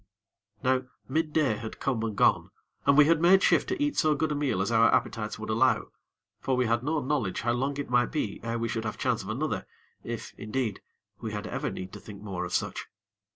[0.63, 2.49] Now midday had come and gone,
[2.87, 5.51] and we had made shift to eat so good a meal as our appetites would
[5.51, 5.91] allow;
[6.39, 9.21] for we had no knowledge how long it might be ere we should have chance
[9.21, 9.67] of another,
[10.03, 10.81] if, indeed,
[11.19, 12.87] we had ever need to think more of such.